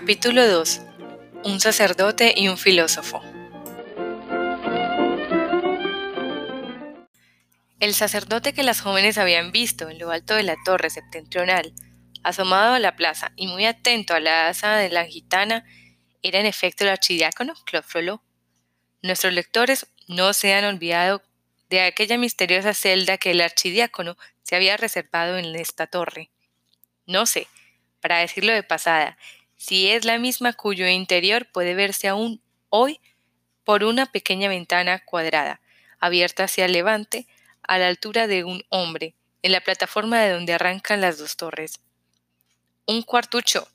[0.00, 0.80] Capítulo 2.
[1.42, 3.20] Un sacerdote y un filósofo.
[7.80, 11.74] El sacerdote que las jóvenes habían visto en lo alto de la torre septentrional,
[12.22, 15.64] asomado a la plaza y muy atento a la asa de la gitana,
[16.22, 18.20] era en efecto el archidiácono Claude
[19.02, 21.24] Nuestros lectores no se han olvidado
[21.70, 26.30] de aquella misteriosa celda que el archidiácono se había reservado en esta torre.
[27.04, 27.48] No sé,
[28.00, 29.18] para decirlo de pasada,
[29.58, 32.40] si es la misma cuyo interior puede verse aún
[32.70, 33.00] hoy
[33.64, 35.60] por una pequeña ventana cuadrada,
[35.98, 37.26] abierta hacia el levante,
[37.62, 41.80] a la altura de un hombre, en la plataforma de donde arrancan las dos torres.
[42.86, 43.68] Un cuartucho,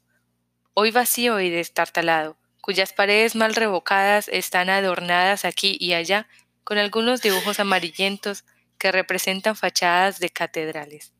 [0.74, 6.28] hoy vacío y destartalado, cuyas paredes mal revocadas están adornadas aquí y allá
[6.64, 8.46] con algunos dibujos amarillentos
[8.78, 11.14] que representan fachadas de catedrales.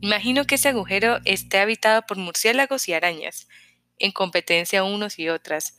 [0.00, 3.48] Imagino que ese agujero esté habitado por murciélagos y arañas,
[4.02, 5.78] en competencia unos y otras,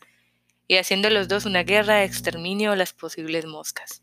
[0.66, 4.02] y haciendo los dos una guerra de exterminio a las posibles moscas.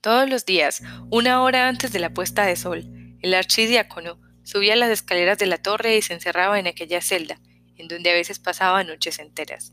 [0.00, 2.84] Todos los días, una hora antes de la puesta de sol,
[3.22, 7.38] el archidiácono subía las escaleras de la torre y se encerraba en aquella celda,
[7.76, 9.72] en donde a veces pasaba noches enteras.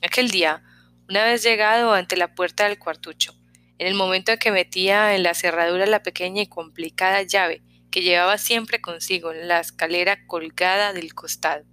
[0.00, 0.62] Aquel día,
[1.10, 3.34] una vez llegado ante la puerta del cuartucho,
[3.76, 8.00] en el momento en que metía en la cerradura la pequeña y complicada llave que
[8.00, 11.66] llevaba siempre consigo en la escalera colgada del costado.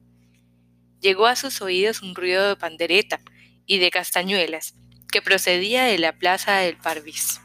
[1.02, 3.22] Llegó a sus oídos un ruido de pandereta
[3.66, 4.75] y de castañuelas
[5.11, 7.42] que procedía de la plaza del Parvis.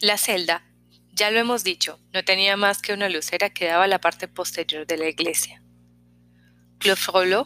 [0.00, 0.64] La celda,
[1.12, 4.86] ya lo hemos dicho, no tenía más que una lucera que daba la parte posterior
[4.86, 5.62] de la iglesia.
[6.78, 7.44] Claude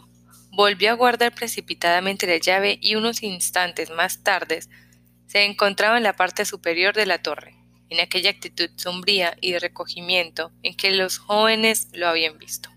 [0.51, 4.61] volvió a guardar precipitadamente la llave y unos instantes más tarde
[5.27, 7.57] se encontraba en la parte superior de la torre
[7.89, 12.69] en aquella actitud sombría y de recogimiento en que los jóvenes lo habían visto.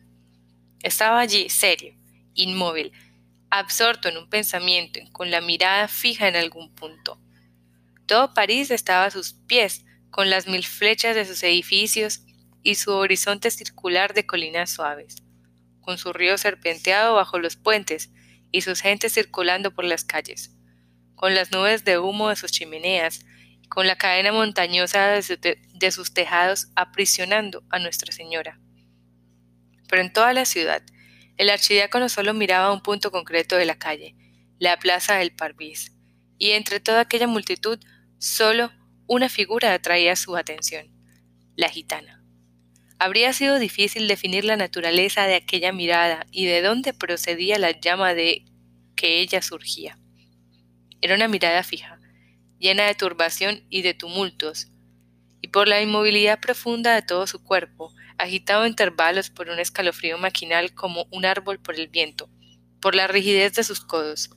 [0.82, 1.94] Estaba allí serio,
[2.42, 2.92] inmóvil,
[3.50, 7.20] absorto en un pensamiento, con la mirada fija en algún punto.
[8.06, 12.22] Todo París estaba a sus pies, con las mil flechas de sus edificios
[12.62, 15.16] y su horizonte circular de colinas suaves,
[15.80, 18.10] con su río serpenteado bajo los puentes
[18.52, 20.50] y sus gentes circulando por las calles,
[21.14, 23.24] con las nubes de humo de sus chimeneas
[23.70, 28.58] con la cadena montañosa de, sus tejados aprisionando a Nuestra Señora.
[29.88, 30.82] Pero en toda la ciudad,
[31.40, 34.14] el archidiácono solo miraba un punto concreto de la calle,
[34.58, 35.96] la plaza del Parvis,
[36.36, 37.80] y entre toda aquella multitud
[38.18, 38.70] solo
[39.06, 40.92] una figura atraía su atención,
[41.56, 42.22] la gitana.
[42.98, 48.12] Habría sido difícil definir la naturaleza de aquella mirada y de dónde procedía la llama
[48.12, 48.44] de
[48.94, 49.98] que ella surgía.
[51.00, 51.98] Era una mirada fija,
[52.58, 54.68] llena de turbación y de tumultos,
[55.52, 60.74] por la inmovilidad profunda de todo su cuerpo, agitado a intervalos por un escalofrío maquinal
[60.74, 62.28] como un árbol por el viento,
[62.80, 64.30] por la rigidez de sus codos,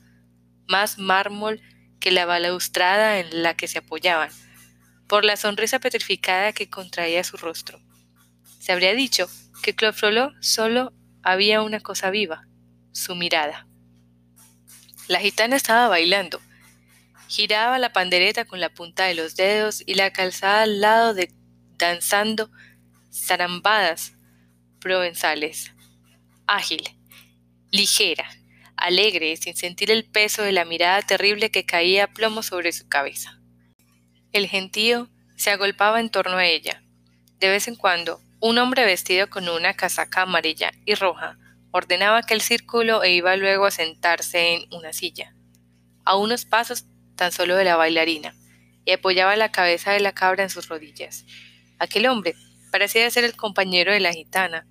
[0.66, 1.60] más mármol
[2.00, 4.30] que la balaustrada en la que se apoyaban,
[5.06, 7.80] por la sonrisa petrificada que contraía su rostro.
[8.58, 9.28] Se habría dicho
[9.62, 10.92] que Claude solo
[11.22, 12.46] había una cosa viva,
[12.92, 13.66] su mirada.
[15.08, 16.40] La gitana estaba bailando,
[17.34, 21.32] Giraba la pandereta con la punta de los dedos y la calzada al lado de
[21.76, 22.48] danzando
[23.12, 24.12] zarambadas
[24.78, 25.72] provenzales.
[26.46, 26.84] Ágil,
[27.72, 28.30] ligera,
[28.76, 32.86] alegre, sin sentir el peso de la mirada terrible que caía a plomo sobre su
[32.86, 33.40] cabeza.
[34.30, 36.84] El gentío se agolpaba en torno a ella.
[37.40, 41.36] De vez en cuando, un hombre vestido con una casaca amarilla y roja
[41.72, 45.34] ordenaba aquel círculo e iba luego a sentarse en una silla.
[46.04, 46.84] A unos pasos
[47.16, 48.34] tan solo de la bailarina,
[48.84, 51.24] y apoyaba la cabeza de la cabra en sus rodillas.
[51.78, 52.34] Aquel hombre
[52.70, 54.66] parecía ser el compañero de la gitana.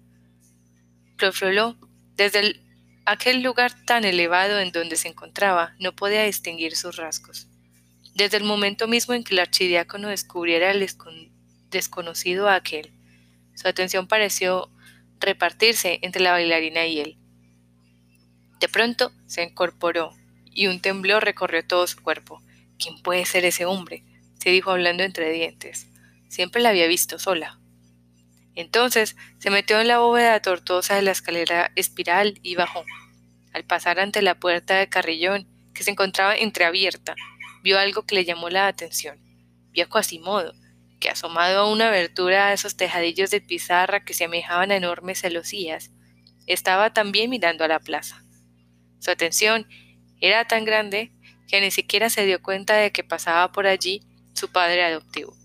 [1.17, 1.77] Profloló,
[2.15, 2.61] desde
[3.05, 7.47] aquel lugar tan elevado en donde se encontraba, no podía distinguir sus rasgos.
[8.15, 10.87] Desde el momento mismo en que el archidiácono descubriera el
[11.69, 12.93] desconocido a aquel,
[13.55, 14.69] su atención pareció
[15.19, 17.17] repartirse entre la bailarina y él.
[18.59, 20.13] De pronto se incorporó
[20.53, 22.41] y un temblor recorrió todo su cuerpo.
[22.77, 24.03] ¿Quién puede ser ese hombre?
[24.39, 25.87] se dijo hablando entre dientes.
[26.27, 27.59] Siempre la había visto sola.
[28.55, 32.83] Entonces se metió en la bóveda tortuosa de la escalera espiral y bajó.
[33.53, 37.15] Al pasar ante la puerta de carrillón, que se encontraba entreabierta,
[37.63, 39.17] vio algo que le llamó la atención.
[39.71, 40.53] Vio a Quasimodo,
[40.99, 45.91] que asomado a una abertura de esos tejadillos de pizarra que semejaban a enormes celosías,
[46.45, 48.23] estaba también mirando a la plaza.
[48.99, 49.67] Su atención
[50.23, 51.11] era tan grande
[51.49, 54.01] que ni siquiera se dio cuenta de que pasaba por allí
[54.33, 55.35] su padre adoptivo.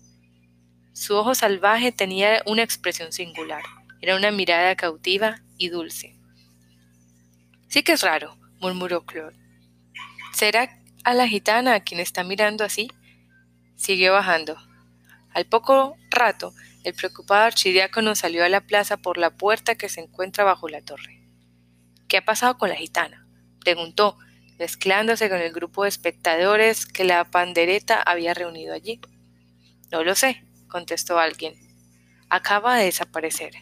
[0.93, 3.61] Su ojo salvaje tenía una expresión singular,
[3.99, 6.15] era una mirada cautiva y dulce.
[7.67, 9.35] Sí que es raro, murmuró Claude.
[10.33, 12.89] ¿Será a la gitana a quien está mirando así?
[13.75, 14.55] Siguió bajando.
[15.33, 16.53] Al poco rato,
[16.85, 20.81] el preocupado archidiácono salió a la plaza por la puerta que se encuentra bajo la
[20.81, 21.21] torre.
[22.07, 23.27] ¿Qué ha pasado con la gitana?
[23.59, 24.17] preguntó,
[24.59, 28.99] mezclándose con el grupo de espectadores que la pandereta había reunido allí.
[29.89, 31.55] No lo sé, contestó alguien.
[32.29, 33.53] Acaba de desaparecer.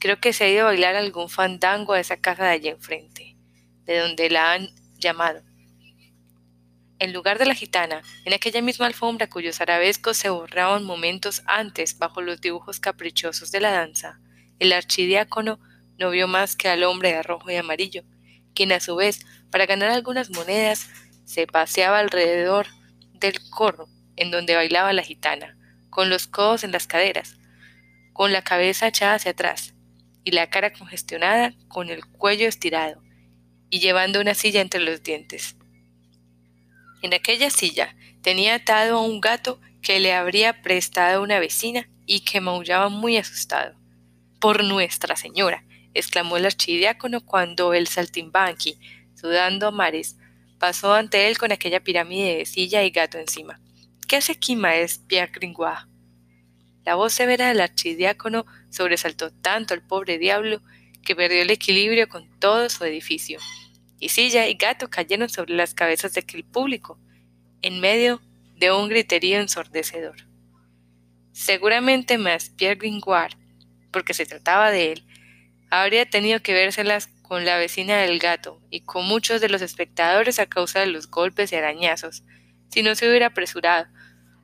[0.00, 3.36] Creo que se ha ido a bailar algún fandango a esa casa de allí enfrente,
[3.84, 5.42] de donde la han llamado.
[6.98, 11.98] En lugar de la gitana, en aquella misma alfombra cuyos arabescos se borraban momentos antes
[11.98, 14.18] bajo los dibujos caprichosos de la danza,
[14.58, 15.60] el archidiácono
[15.98, 18.04] no vio más que al hombre de rojo y amarillo,
[18.54, 20.88] quien a su vez, para ganar algunas monedas,
[21.24, 22.66] se paseaba alrededor
[23.14, 25.56] del corro en donde bailaba la gitana,
[25.90, 27.38] con los codos en las caderas,
[28.12, 29.74] con la cabeza echada hacia atrás
[30.24, 33.02] y la cara congestionada con el cuello estirado
[33.70, 35.56] y llevando una silla entre los dientes.
[37.02, 42.20] En aquella silla tenía atado a un gato que le habría prestado una vecina y
[42.20, 43.74] que maullaba muy asustado.
[44.40, 48.78] Por Nuestra Señora, exclamó el archidiácono cuando el saltimbanqui,
[49.14, 50.16] sudando a mares,
[50.58, 53.60] pasó ante él con aquella pirámide de silla y gato encima.
[54.06, 55.86] ¿Qué hace aquí, maestro Pierre Gringoire?
[56.84, 60.62] La voz severa del archidiácono sobresaltó tanto al pobre diablo
[61.04, 63.38] que perdió el equilibrio con todo su edificio,
[63.98, 66.98] y silla y gato cayeron sobre las cabezas de aquel público,
[67.60, 68.20] en medio
[68.56, 70.16] de un griterío ensordecedor.
[71.32, 73.36] Seguramente más Pierre Gringoire,
[73.90, 75.06] porque se trataba de él,
[75.72, 80.38] habría tenido que vérselas con la vecina del gato y con muchos de los espectadores
[80.38, 82.24] a causa de los golpes y arañazos,
[82.68, 83.86] si no se hubiera apresurado,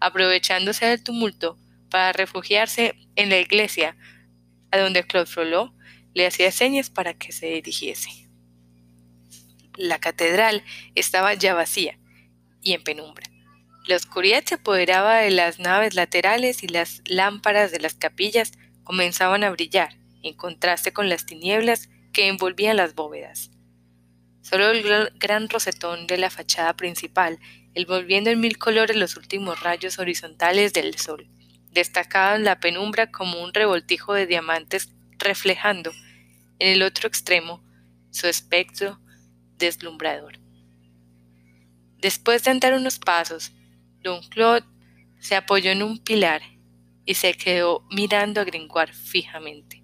[0.01, 1.59] aprovechándose del tumulto
[1.91, 3.95] para refugiarse en la iglesia,
[4.71, 5.75] a donde Claude Frollo
[6.15, 8.09] le hacía señas para que se dirigiese.
[9.77, 10.65] La catedral
[10.95, 11.99] estaba ya vacía
[12.63, 13.29] y en penumbra.
[13.87, 18.53] La oscuridad se apoderaba de las naves laterales y las lámparas de las capillas
[18.83, 23.51] comenzaban a brillar, en contraste con las tinieblas que envolvían las bóvedas.
[24.41, 27.39] Solo el gran rosetón de la fachada principal,
[27.75, 31.29] envolviendo en mil colores los últimos rayos horizontales del sol,
[31.71, 35.93] destacaba en la penumbra como un revoltijo de diamantes reflejando,
[36.59, 37.63] en el otro extremo,
[38.11, 38.99] su espectro
[39.59, 40.39] deslumbrador.
[42.01, 43.53] Después de andar unos pasos,
[44.03, 44.65] don Claude
[45.19, 46.43] se apoyó en un pilar
[47.05, 49.83] y se quedó mirando a Gringoire fijamente.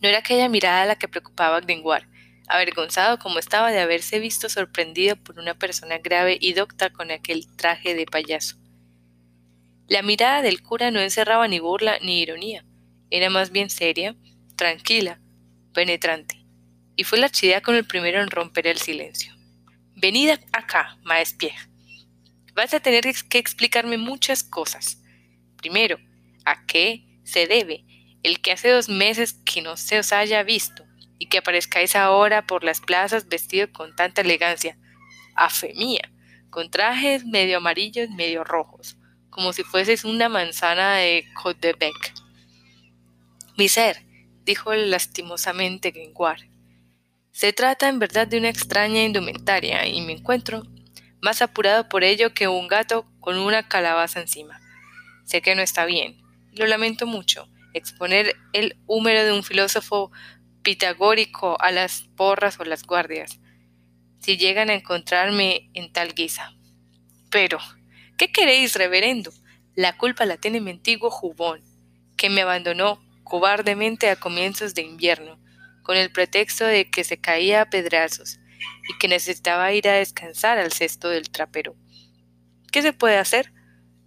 [0.00, 2.06] No era aquella mirada la que preocupaba a Gringoire,
[2.48, 7.46] avergonzado como estaba de haberse visto sorprendido por una persona grave y docta con aquel
[7.56, 8.56] traje de payaso.
[9.88, 12.64] La mirada del cura no encerraba ni burla ni ironía,
[13.10, 14.16] era más bien seria,
[14.56, 15.20] tranquila,
[15.72, 16.44] penetrante,
[16.96, 17.30] y fue la
[17.62, 19.32] con el primero en romper el silencio.
[19.94, 21.48] Venid acá, maestro
[22.54, 25.02] Vas a tener que explicarme muchas cosas.
[25.56, 25.98] Primero,
[26.44, 27.84] ¿a qué se debe
[28.26, 30.84] el que hace dos meses que no se os haya visto
[31.16, 34.76] y que aparezcáis ahora por las plazas vestido con tanta elegancia?
[35.36, 36.10] A fe mía,
[36.50, 38.96] con trajes medio amarillos, medio rojos,
[39.30, 41.92] como si fueses una manzana de Côte de.
[43.56, 44.04] Mi ser,
[44.44, 46.50] dijo lastimosamente Gringoire,
[47.30, 50.64] se trata en verdad de una extraña indumentaria y me encuentro
[51.22, 54.60] más apurado por ello que un gato con una calabaza encima.
[55.24, 56.20] Sé que no está bien,
[56.52, 60.10] lo lamento mucho, exponer el húmero de un filósofo
[60.62, 63.38] pitagórico a las porras o las guardias,
[64.18, 66.54] si llegan a encontrarme en tal guisa.
[67.30, 67.58] Pero,
[68.18, 69.32] ¿qué queréis, reverendo?
[69.74, 71.62] La culpa la tiene mi antiguo jubón,
[72.16, 75.38] que me abandonó cobardemente a comienzos de invierno,
[75.82, 78.40] con el pretexto de que se caía a pedrazos
[78.88, 81.76] y que necesitaba ir a descansar al cesto del trapero.
[82.72, 83.52] ¿Qué se puede hacer?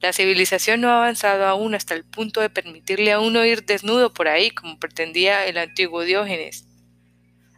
[0.01, 4.13] La civilización no ha avanzado aún hasta el punto de permitirle a uno ir desnudo
[4.13, 6.67] por ahí como pretendía el antiguo Diógenes.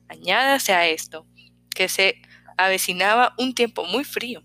[0.08, 1.28] Añádase a esto,
[1.76, 2.20] que se
[2.58, 4.44] avecinaba un tiempo muy frío,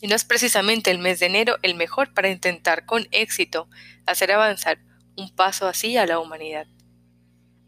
[0.00, 3.68] y no es precisamente el mes de enero el mejor para intentar con éxito
[4.06, 4.80] hacer avanzar
[5.16, 6.66] un paso así a la humanidad.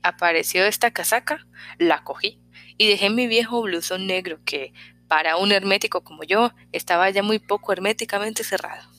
[0.02, 1.46] Apareció esta casaca,
[1.78, 2.40] la cogí
[2.76, 4.72] y dejé mi viejo blusón negro que,
[5.06, 8.91] para un hermético como yo, estaba ya muy poco herméticamente cerrado.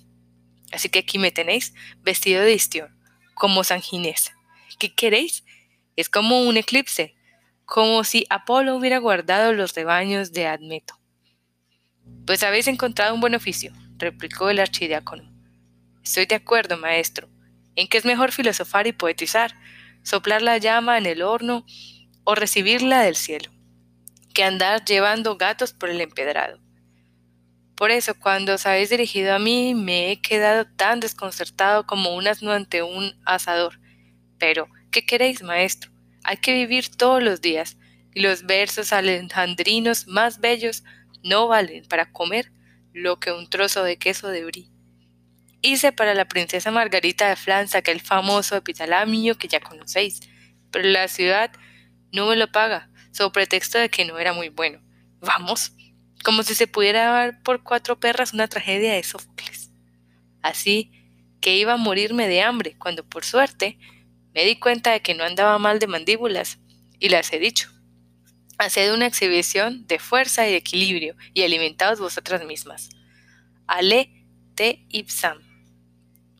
[0.73, 2.97] Así que aquí me tenéis, vestido de histión,
[3.35, 4.33] como San Ginés.
[4.79, 5.45] ¿Qué queréis?
[5.95, 7.15] Es como un eclipse,
[7.65, 10.99] como si Apolo hubiera guardado los rebaños de Admeto.
[12.25, 15.31] Pues habéis encontrado un buen oficio, replicó el archidiácono.
[16.03, 17.29] Estoy de acuerdo, maestro,
[17.75, 19.53] en que es mejor filosofar y poetizar,
[20.01, 21.65] soplar la llama en el horno
[22.23, 23.51] o recibirla del cielo.
[24.33, 26.59] que andar llevando gatos por el empedrado.
[27.75, 32.27] Por eso, cuando os habéis dirigido a mí, me he quedado tan desconcertado como un
[32.27, 33.79] asno ante un asador.
[34.37, 35.91] Pero, ¿qué queréis, maestro?
[36.23, 37.77] Hay que vivir todos los días,
[38.13, 40.83] y los versos alejandrinos más bellos
[41.23, 42.51] no valen para comer
[42.93, 44.69] lo que un trozo de queso de brie.
[45.61, 50.19] Hice para la princesa Margarita de Francia aquel famoso epitalamio que ya conocéis,
[50.71, 51.51] pero la ciudad
[52.11, 54.81] no me lo paga, sobre pretexto de que no era muy bueno.
[55.21, 55.73] Vamos,
[56.23, 59.69] como si se pudiera dar por cuatro perras una tragedia de Sófocles.
[60.41, 60.91] Así
[61.41, 63.77] que iba a morirme de hambre, cuando por suerte
[64.33, 66.59] me di cuenta de que no andaba mal de mandíbulas,
[66.99, 67.69] y las he dicho.
[68.57, 72.89] Haced una exhibición de fuerza y de equilibrio, y alimentaos vosotras mismas.
[73.67, 74.09] Ale
[74.55, 75.41] te ipsam.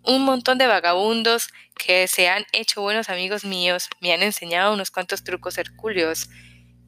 [0.06, 4.92] Un montón de vagabundos que se han hecho buenos amigos míos me han enseñado unos
[4.92, 6.30] cuantos trucos hercúleos,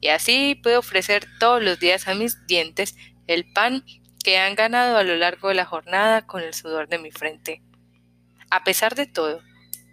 [0.00, 3.84] y así puedo ofrecer todos los días a mis dientes el pan
[4.22, 7.62] que han ganado a lo largo de la jornada con el sudor de mi frente.
[8.50, 9.40] A pesar de todo,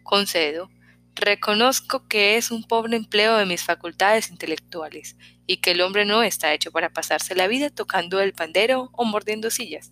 [0.03, 0.69] concedo,
[1.15, 6.23] reconozco que es un pobre empleo de mis facultades intelectuales y que el hombre no
[6.23, 9.91] está hecho para pasarse la vida tocando el pandero o mordiendo sillas.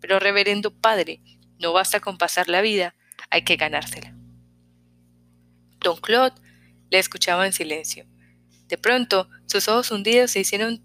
[0.00, 1.20] Pero, reverendo padre,
[1.58, 2.94] no basta con pasar la vida,
[3.30, 4.14] hay que ganársela.
[5.78, 6.34] Don Claude
[6.90, 8.06] le escuchaba en silencio.
[8.72, 10.82] De pronto, sus ojos hundidos se hicieron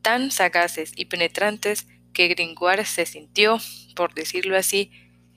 [0.00, 3.58] tan sagaces y penetrantes que Gringoire se sintió,
[3.94, 4.90] por decirlo así,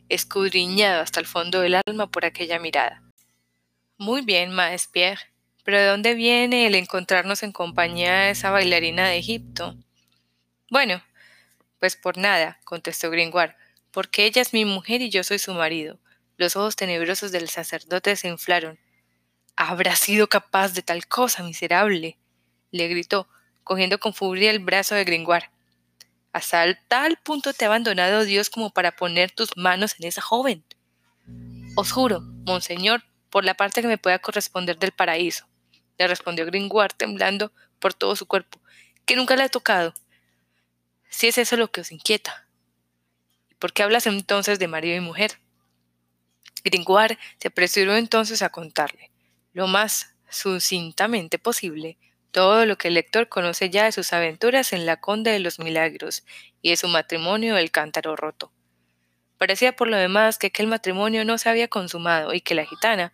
[0.08, 3.04] escudriñado hasta el fondo del alma por aquella mirada.
[3.98, 5.24] Muy bien, Maes Pierre,
[5.66, 9.75] pero ¿de dónde viene el encontrarnos en compañía de esa bailarina de Egipto?
[10.70, 11.04] Bueno,
[11.80, 13.58] pues por nada, contestó Gringoire,
[13.92, 16.00] porque ella es mi mujer y yo soy su marido.
[16.38, 18.80] Los ojos tenebrosos del sacerdote se inflaron.
[19.55, 22.17] ¿Habrá sido capaz de tal cosa, miserable?
[22.72, 23.27] le gritó,
[23.63, 25.51] cogiendo con furia el brazo de Gringoire.
[26.33, 30.63] Hasta tal punto te ha abandonado Dios como para poner tus manos en esa joven.
[31.75, 35.48] Os juro, monseñor, por la parte que me pueda corresponder del paraíso,
[36.00, 38.60] le respondió Gringoire temblando por todo su cuerpo,
[39.05, 39.93] que nunca la he tocado.
[41.10, 42.48] Si es eso lo que os inquieta.
[43.60, 45.39] ¿Por qué hablas entonces de marido y mujer?
[46.63, 49.12] Gringoire se apresuró entonces a contarle,
[49.53, 51.98] lo más sucintamente posible,
[52.31, 55.60] todo lo que el lector conoce ya de sus aventuras en la Conde de los
[55.60, 56.25] Milagros
[56.62, 58.51] y de su matrimonio el cántaro roto.
[59.38, 63.13] Parecía por lo demás que aquel matrimonio no se había consumado y que la gitana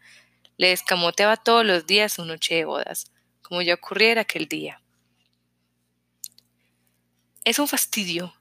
[0.58, 4.82] le escamoteaba todos los días su noche de bodas, como ya ocurriera aquel día.
[7.44, 8.34] Es un fastidio,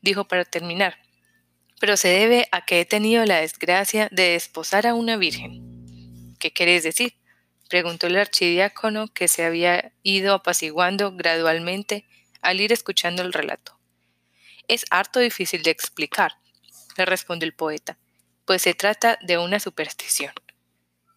[0.00, 0.98] dijo para terminar,
[1.80, 6.34] pero se debe a que he tenido la desgracia de desposar a una virgen.
[6.38, 7.14] ¿Qué querés decir?
[7.68, 12.06] Preguntó el archidiácono que se había ido apaciguando gradualmente
[12.40, 13.78] al ir escuchando el relato.
[14.66, 16.32] Es harto difícil de explicar,
[16.96, 17.98] le respondió el poeta,
[18.44, 20.32] pues se trata de una superstición.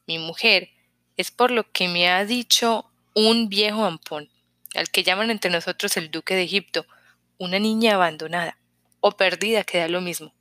[0.07, 0.69] Mi mujer
[1.17, 4.29] es por lo que me ha dicho un viejo ampón,
[4.75, 6.85] al que llaman entre nosotros el duque de Egipto,
[7.37, 8.57] una niña abandonada,
[8.99, 10.33] o perdida que da lo mismo.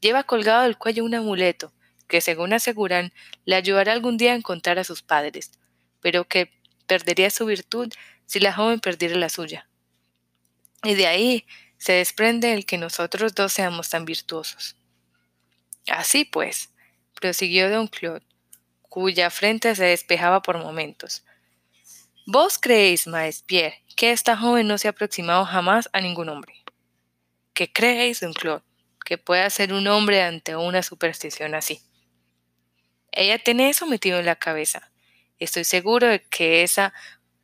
[0.00, 1.72] Lleva colgado del cuello un amuleto,
[2.08, 3.12] que según aseguran
[3.44, 5.52] le ayudará algún día a encontrar a sus padres,
[6.00, 6.52] pero que
[6.86, 7.92] perdería su virtud
[8.26, 9.68] si la joven perdiera la suya.
[10.82, 11.46] Y de ahí
[11.78, 14.76] se desprende el que nosotros dos seamos tan virtuosos.
[15.88, 16.70] Así pues,
[17.14, 18.24] prosiguió don Claude,
[18.82, 21.24] cuya frente se despejaba por momentos.
[22.26, 26.54] ¿Vos creéis, maes Pierre, que esta joven no se ha aproximado jamás a ningún hombre?
[27.54, 28.64] ¿Qué creéis, don Claude,
[29.04, 31.80] que pueda ser un hombre ante una superstición así?
[33.16, 34.92] Ella tiene eso metido en la cabeza.
[35.38, 36.92] Estoy seguro de que esa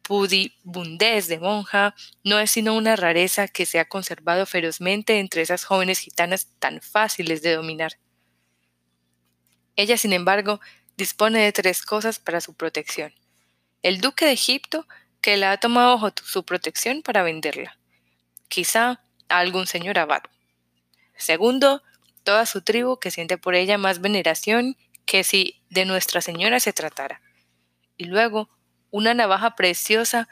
[0.02, 5.64] pudibundez de monja no es sino una rareza que se ha conservado ferozmente entre esas
[5.64, 7.92] jóvenes gitanas tan fáciles de dominar.
[9.74, 10.60] Ella, sin embargo,
[10.98, 13.14] dispone de tres cosas para su protección.
[13.82, 14.86] El duque de Egipto,
[15.22, 17.78] que la ha tomado bajo su protección para venderla.
[18.48, 19.00] Quizá
[19.30, 20.22] a algún señor abad.
[21.16, 21.82] Segundo,
[22.24, 26.72] toda su tribu que siente por ella más veneración que si de Nuestra Señora se
[26.72, 27.20] tratara.
[27.96, 28.48] Y luego,
[28.90, 30.28] una navaja preciosa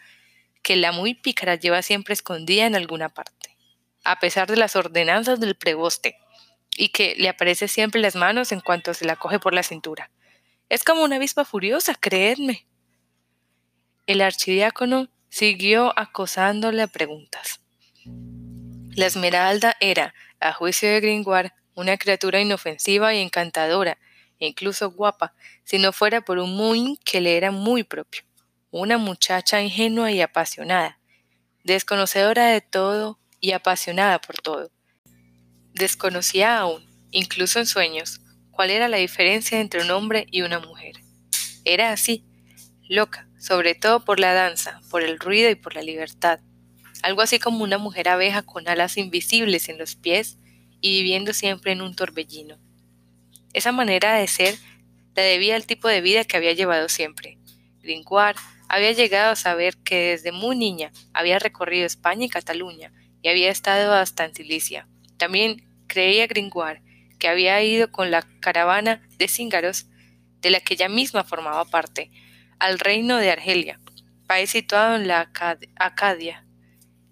[0.62, 3.56] que la muy pícara lleva siempre escondida en alguna parte,
[4.04, 6.16] a pesar de las ordenanzas del preboste,
[6.76, 9.62] y que le aparece siempre en las manos en cuanto se la coge por la
[9.62, 10.10] cintura.
[10.68, 12.66] Es como una avispa furiosa, creedme.
[14.06, 17.60] El archidiácono siguió acosándole a preguntas.
[18.94, 23.98] La Esmeralda era, a juicio de Gringoire, una criatura inofensiva y encantadora,
[24.40, 28.22] e incluso guapa, si no fuera por un muy que le era muy propio,
[28.70, 30.98] una muchacha ingenua y apasionada,
[31.62, 34.70] desconocedora de todo y apasionada por todo.
[35.74, 38.20] Desconocía aún, incluso en sueños,
[38.50, 40.96] cuál era la diferencia entre un hombre y una mujer.
[41.64, 42.24] Era así,
[42.88, 46.40] loca, sobre todo por la danza, por el ruido y por la libertad,
[47.02, 50.38] algo así como una mujer abeja con alas invisibles en los pies
[50.80, 52.58] y viviendo siempre en un torbellino.
[53.52, 54.56] Esa manera de ser
[55.14, 57.38] la debía al tipo de vida que había llevado siempre.
[57.82, 58.38] Gringoire
[58.68, 62.92] había llegado a saber que desde muy niña había recorrido España y Cataluña
[63.22, 64.86] y había estado hasta en Sicilia.
[65.16, 66.82] También creía Gringoire
[67.18, 69.86] que había ido con la caravana de cíngaros,
[70.40, 72.10] de la que ella misma formaba parte,
[72.58, 73.78] al reino de Argelia,
[74.26, 75.30] país situado en la
[75.76, 76.46] Acadia,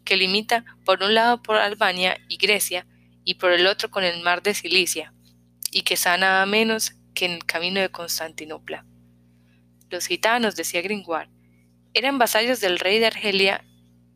[0.04, 2.86] que limita por un lado por Albania y Grecia
[3.24, 5.12] y por el otro con el mar de Cilicia,
[5.70, 8.84] y que está nada menos que en el camino de Constantinopla.
[9.90, 11.30] Los gitanos, decía Gringoire,
[11.94, 13.64] eran vasallos del rey de Argelia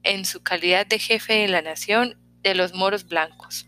[0.02, 3.66] en su calidad de jefe de la nación de los moros blancos.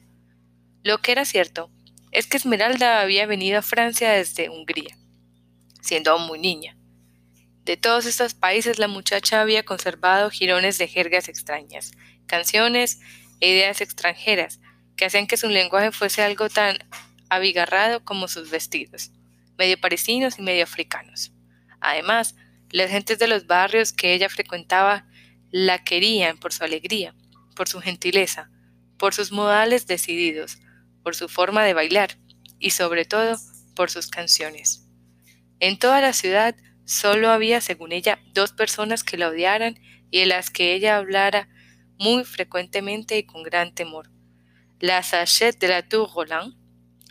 [0.82, 1.70] Lo que era cierto
[2.12, 4.96] es que Esmeralda había venido a Francia desde Hungría,
[5.80, 6.76] siendo aún muy niña.
[7.64, 11.92] De todos estos países la muchacha había conservado jirones de jergas extrañas,
[12.26, 13.00] canciones
[13.40, 14.60] e ideas extranjeras
[14.96, 16.78] que hacían que su lenguaje fuese algo tan
[17.34, 19.12] abigarrado como sus vestidos,
[19.58, 21.32] medio parisinos y medio africanos.
[21.80, 22.34] Además,
[22.70, 25.06] las gentes de los barrios que ella frecuentaba
[25.50, 27.14] la querían por su alegría,
[27.54, 28.50] por su gentileza,
[28.98, 30.58] por sus modales decididos,
[31.02, 32.18] por su forma de bailar
[32.58, 33.36] y sobre todo
[33.76, 34.88] por sus canciones.
[35.60, 39.78] En toda la ciudad solo había, según ella, dos personas que la odiaran
[40.10, 41.48] y de las que ella hablara
[41.98, 44.10] muy frecuentemente y con gran temor.
[44.80, 46.54] La Sachette de la Tour Roland,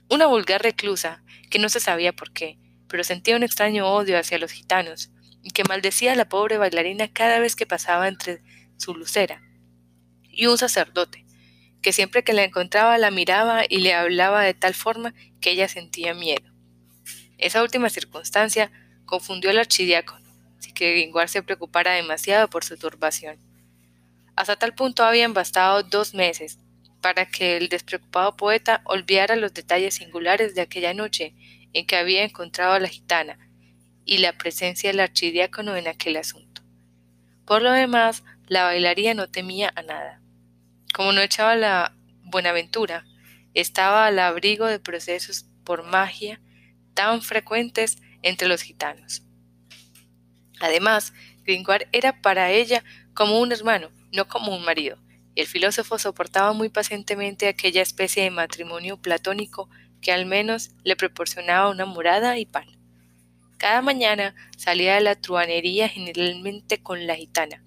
[0.09, 2.57] una vulgar reclusa que no se sabía por qué,
[2.87, 5.11] pero sentía un extraño odio hacia los gitanos
[5.41, 8.41] y que maldecía a la pobre bailarina cada vez que pasaba entre
[8.77, 9.41] su lucera.
[10.29, 11.25] Y un sacerdote,
[11.81, 15.67] que siempre que la encontraba la miraba y le hablaba de tal forma que ella
[15.67, 16.51] sentía miedo.
[17.37, 18.71] Esa última circunstancia
[19.05, 20.25] confundió al archidiácono,
[20.59, 23.37] sin que Gringoire se preocupara demasiado por su turbación.
[24.35, 26.57] Hasta tal punto habían bastado dos meses
[27.03, 31.35] para que el despreocupado poeta olvidara los detalles singulares de aquella noche
[31.73, 33.37] en que había encontrado a la gitana
[34.05, 36.61] y la presencia del archidiácono en aquel asunto.
[37.45, 40.21] Por lo demás, la bailaría no temía a nada.
[40.93, 43.03] Como no echaba la Buenaventura,
[43.53, 46.39] estaba al abrigo de procesos por magia
[46.93, 49.23] tan frecuentes entre los gitanos.
[50.61, 51.11] Además,
[51.43, 52.81] Gringoire era para ella
[53.13, 55.02] como un hermano, no como un marido,
[55.35, 59.69] el filósofo soportaba muy pacientemente aquella especie de matrimonio platónico
[60.01, 62.67] que al menos le proporcionaba una morada y pan.
[63.57, 67.63] Cada mañana salía de la truanería generalmente con la gitana,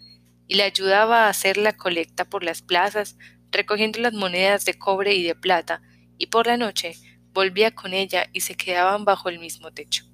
[0.47, 3.17] y le ayudaba a hacer la colecta por las plazas,
[3.51, 5.83] recogiendo las monedas de cobre y de plata,
[6.19, 6.95] y por la noche
[7.33, 10.05] volvía con ella y se quedaban bajo el mismo techo.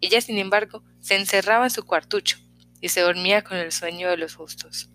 [0.00, 2.38] Ella, sin embargo, se encerraba en su cuartucho
[2.80, 4.91] y se dormía con el sueño de los justos.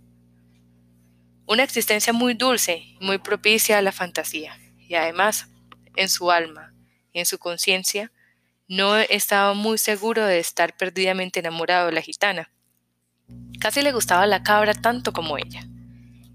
[1.50, 5.48] Una existencia muy dulce muy propicia a la fantasía, y además,
[5.96, 6.74] en su alma
[7.14, 8.12] y en su conciencia,
[8.68, 12.52] no estaba muy seguro de estar perdidamente enamorado de la gitana.
[13.62, 15.66] Casi le gustaba la cabra tanto como ella.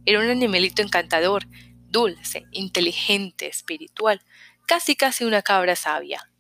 [0.06, 1.44] Era un animalito encantador,
[1.90, 4.22] dulce, inteligente, espiritual,
[4.66, 6.30] casi casi una cabra sabia.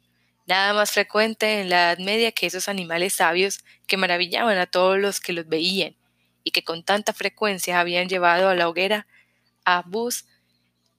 [0.46, 4.98] Nada más frecuente en la Edad Media que esos animales sabios que maravillaban a todos
[4.98, 5.94] los que los veían
[6.44, 9.06] y que con tanta frecuencia habían llevado a la hoguera
[9.64, 10.26] a bus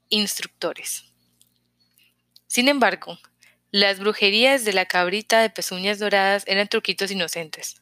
[0.10, 1.06] instructores.
[2.48, 3.18] Sin embargo,
[3.72, 7.82] las brujerías de la cabrita de pezuñas doradas eran truquitos inocentes.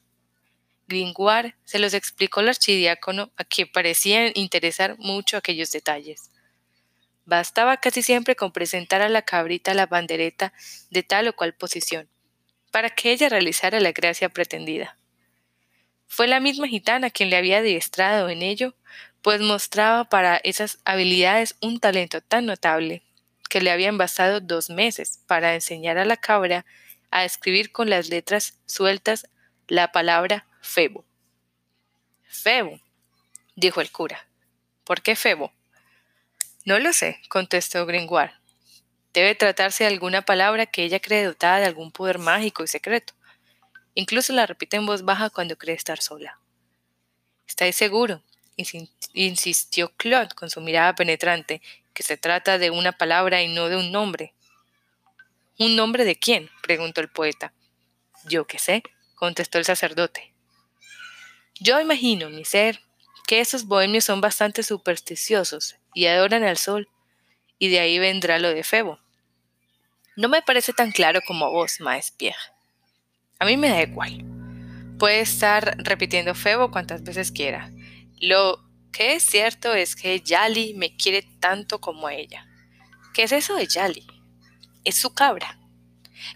[0.87, 6.31] Gringoire se los explicó al archidiácono a quien parecían interesar mucho aquellos detalles.
[7.25, 10.53] Bastaba casi siempre con presentar a la cabrita la bandereta
[10.89, 12.09] de tal o cual posición,
[12.71, 14.97] para que ella realizara la gracia pretendida.
[16.13, 18.75] Fue la misma gitana quien le había adiestrado en ello,
[19.21, 23.01] pues mostraba para esas habilidades un talento tan notable
[23.49, 26.65] que le habían bastado dos meses para enseñar a la cabra
[27.11, 29.25] a escribir con las letras sueltas
[29.69, 31.05] la palabra Febo.
[32.27, 32.81] Febo,
[33.55, 34.27] dijo el cura.
[34.83, 35.53] ¿Por qué Febo?
[36.65, 38.33] No lo sé, contestó Gringoire.
[39.13, 43.13] Debe tratarse de alguna palabra que ella cree dotada de algún poder mágico y secreto.
[43.95, 46.39] Incluso la repite en voz baja cuando cree estar sola.
[47.47, 48.23] ¿Estáis seguro?
[49.13, 51.61] insistió Claude con su mirada penetrante,
[51.93, 54.33] que se trata de una palabra y no de un nombre.
[55.57, 56.49] ¿Un nombre de quién?
[56.61, 57.53] preguntó el poeta.
[58.25, 58.83] Yo qué sé,
[59.15, 60.33] contestó el sacerdote.
[61.59, 62.81] Yo imagino, mi ser,
[63.27, 66.89] que esos bohemios son bastante supersticiosos y adoran al sol,
[67.59, 68.99] y de ahí vendrá lo de Febo.
[70.15, 72.13] No me parece tan claro como vos, Maes.
[73.41, 74.23] A mí me da igual.
[74.99, 77.71] Puede estar repitiendo Febo cuantas veces quiera.
[78.19, 82.45] Lo que es cierto es que Yali me quiere tanto como ella.
[83.15, 84.05] ¿Qué es eso de Yali?
[84.83, 85.57] Es su cabra.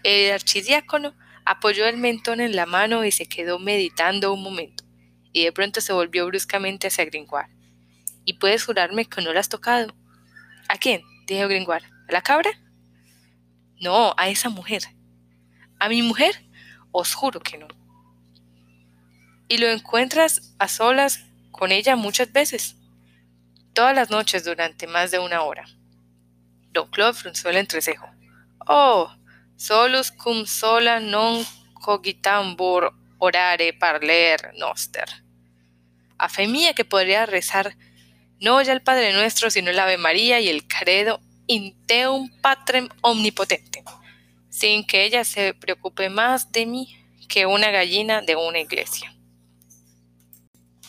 [0.02, 1.14] El archidiácono
[1.44, 4.82] apoyó el mentón en la mano y se quedó meditando un momento,
[5.32, 7.54] y de pronto se volvió bruscamente hacia Gringoire.
[8.24, 9.94] ¿Y puedes jurarme que no la has tocado?
[10.68, 11.02] ¿A quién?
[11.28, 11.86] dijo Gringoire.
[12.08, 12.50] ¿A la cabra?
[13.80, 14.82] No, a esa mujer.
[15.78, 16.46] ¿A mi mujer?
[16.98, 17.68] Os juro que no.
[19.48, 22.76] ¿Y lo encuentras a solas con ella muchas veces?
[23.74, 25.66] Todas las noches durante más de una hora.
[26.72, 28.08] Don Claude frunció el entrecejo.
[28.66, 29.14] Oh,
[29.56, 35.04] solus cum sola non cogitambur orare parler noster.
[36.16, 37.76] A fe mía que podría rezar
[38.40, 43.84] no ya el Padre Nuestro, sino el Ave María y el Credo inteum patrem omnipotente,
[44.56, 46.96] sin que ella se preocupe más de mí
[47.28, 49.14] que una gallina de una iglesia.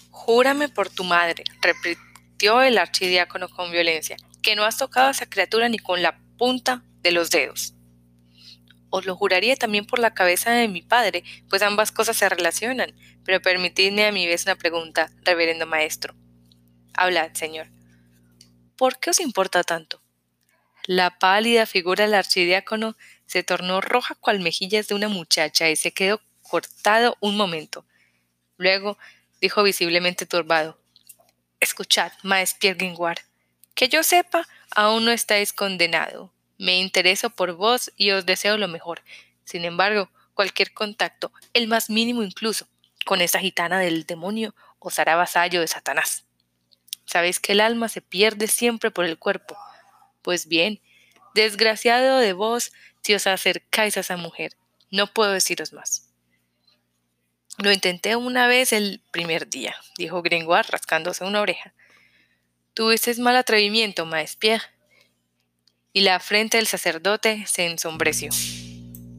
[0.10, 5.25] Júrame por tu madre, repitió el archidiácono con violencia, que no has tocado a esa
[5.25, 7.73] criatura ni con la punta de los dedos.
[8.89, 12.95] Os lo juraría también por la cabeza de mi padre, pues ambas cosas se relacionan,
[13.25, 16.15] pero permitidme a mi vez una pregunta, reverendo maestro.
[16.93, 17.67] Hablad, señor.
[18.77, 20.01] ¿Por qué os importa tanto?
[20.86, 22.95] La pálida figura del archidiácono
[23.28, 27.86] se tornó roja cual mejillas de una muchacha y se quedó cortado un momento.
[28.58, 28.98] Luego
[29.40, 30.80] dijo visiblemente turbado
[31.60, 33.22] Escuchad, maestro Gringoire,
[33.76, 36.32] que yo sepa, aún no estáis condenado.
[36.58, 39.04] Me intereso por vos y os deseo lo mejor.
[39.44, 42.68] Sin embargo, cualquier contacto, el más mínimo incluso,
[43.06, 46.26] con esa gitana del demonio, os hará vasallo de Satanás.
[47.06, 49.58] Sabéis que el alma se pierde siempre por el cuerpo,
[50.22, 50.82] pues bien,
[51.34, 52.72] desgraciado de vos
[53.15, 54.54] os acercáis a esa mujer.
[54.91, 56.10] No puedo deciros más.
[57.58, 61.74] Lo intenté una vez el primer día, dijo Gringoire rascándose una oreja.
[62.74, 64.65] Tuviste mal atrevimiento, maes Pierre.
[65.91, 68.30] Y la frente del sacerdote se ensombreció.